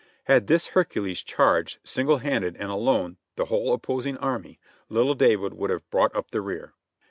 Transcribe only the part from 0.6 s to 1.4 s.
Hercules